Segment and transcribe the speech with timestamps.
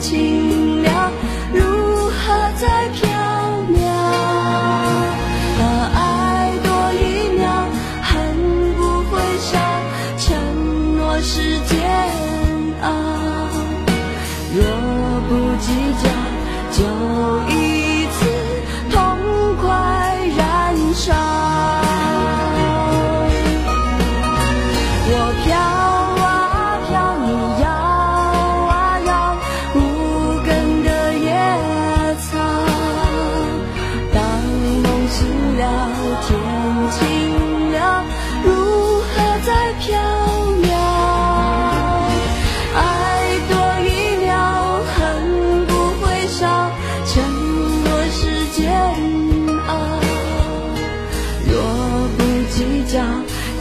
[0.00, 1.12] 清凉，
[1.52, 1.60] 如
[2.08, 3.06] 何再飘
[3.68, 3.78] 渺？
[5.58, 5.62] 把
[5.94, 5.98] 爱
[6.64, 7.44] 多一秒，
[8.02, 8.10] 恨
[8.78, 9.58] 不会少，
[10.16, 10.26] 承
[10.96, 11.76] 诺是煎
[12.82, 12.86] 熬。
[14.56, 14.58] 若
[15.28, 15.30] 不
[15.60, 15.68] 计
[16.02, 16.04] 较，
[16.72, 16.78] 就
[17.54, 17.54] 一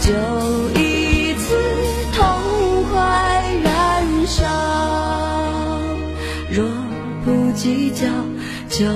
[0.09, 0.15] 就
[0.81, 1.55] 一次
[2.15, 2.25] 痛
[2.91, 4.43] 快燃烧；
[6.49, 6.65] 若
[7.23, 8.07] 不计较，
[8.69, 8.87] 就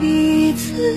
[0.00, 0.96] 一次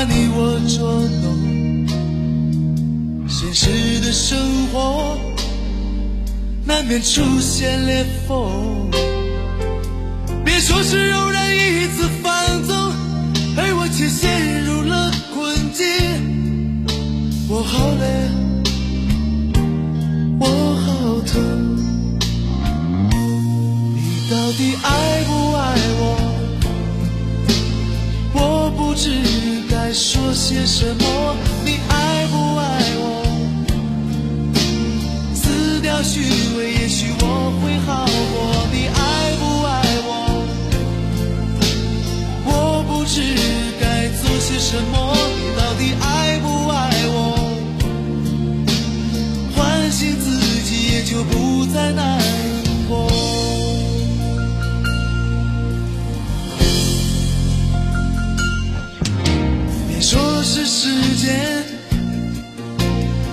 [0.00, 0.80] 把你我捉
[1.20, 1.86] 弄，
[3.28, 5.18] 现实的生活
[6.64, 8.90] 难免出现裂缝。
[10.42, 12.74] 别说是偶然一次放纵，
[13.58, 15.84] 而我却陷入了困境。
[17.46, 18.06] 我好累，
[51.10, 52.22] 就不再难
[52.88, 53.10] 过。
[59.88, 61.64] 别说是时间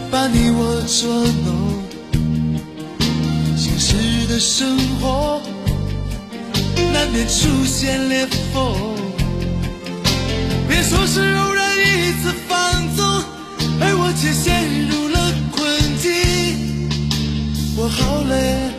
[0.10, 1.08] 把你我捉
[1.46, 1.84] 弄，
[3.56, 5.40] 现实的生活
[6.92, 8.74] 难免出现裂缝。
[10.68, 12.58] 别说是偶然一次放
[12.96, 13.06] 纵，
[13.80, 15.62] 而我却陷入了困
[16.02, 16.77] 境。
[17.80, 18.77] 我好累，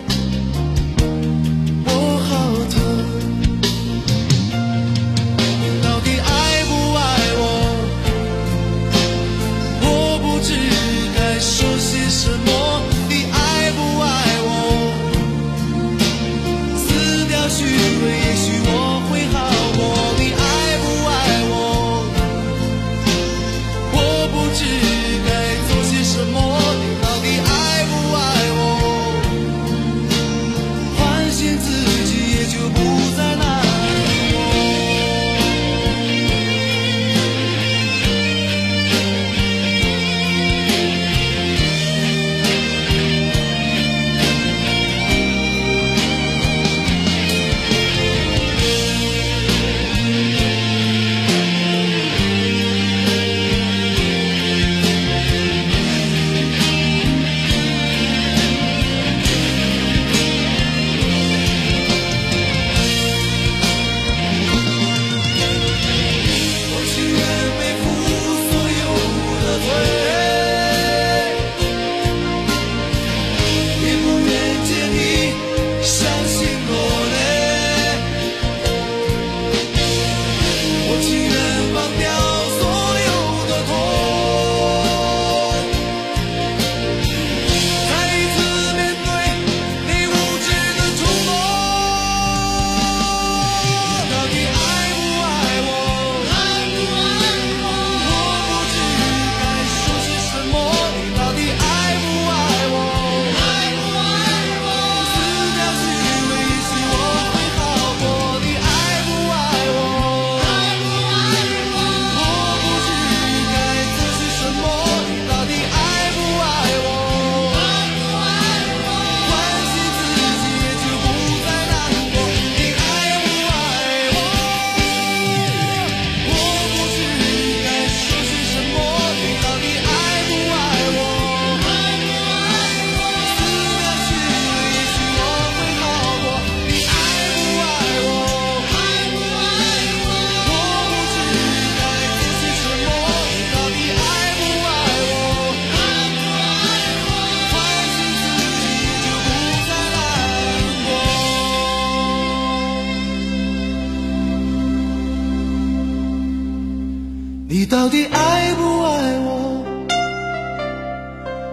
[157.51, 159.65] 你到底爱不爱我？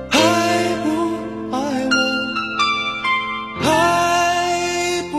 [0.10, 0.20] 爱
[0.84, 0.90] 不
[1.56, 1.58] 爱
[1.88, 1.96] 我？
[3.64, 3.70] 爱
[5.10, 5.16] 不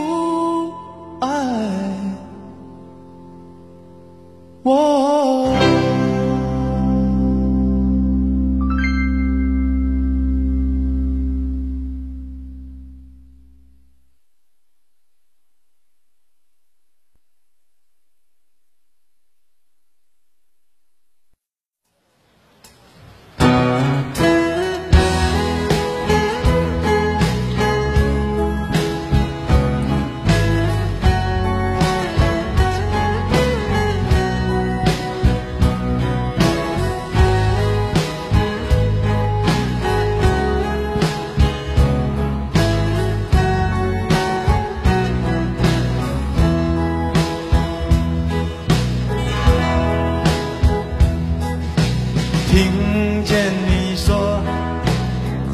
[1.19, 1.25] 爱
[4.61, 5.36] 我？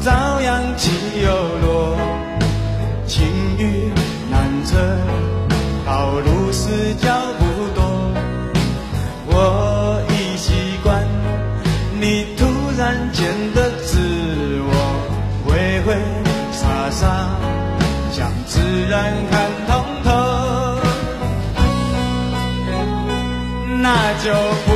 [0.04, 0.90] 朝阳起
[1.22, 1.96] 又落，
[3.06, 3.90] 晴雨
[4.30, 4.76] 难测，
[5.86, 7.08] 道路是脚
[7.38, 7.82] 步多。
[9.28, 11.02] 我已习惯
[11.98, 12.44] 你突
[12.76, 13.96] 然间的自
[14.68, 14.72] 我，
[15.46, 15.96] 挥挥
[16.52, 17.30] 洒洒，
[18.12, 18.60] 将自
[18.90, 19.72] 然看通
[20.04, 20.10] 透，
[23.80, 24.34] 那就
[24.66, 24.73] 不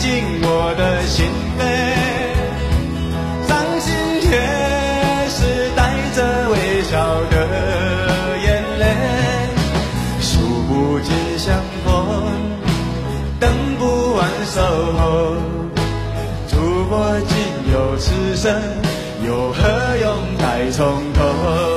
[0.00, 1.60] 进我的心扉。
[3.46, 3.92] 伤心
[4.22, 4.26] 却
[5.28, 5.78] 是带
[6.16, 6.18] 着
[6.50, 6.96] 微笑
[7.30, 7.34] 的
[8.42, 8.82] 眼泪，
[10.20, 11.54] 数不尽相
[11.84, 11.92] 逢，
[13.38, 13.44] 等
[13.78, 14.58] 不完守
[14.96, 15.36] 候，
[16.50, 16.96] 如果
[17.28, 17.36] 仅
[17.70, 18.58] 有此生，
[19.22, 19.58] 又何
[20.00, 21.69] 用再从头？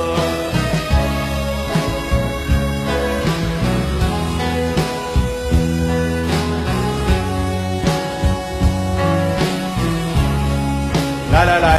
[11.54, 11.72] that I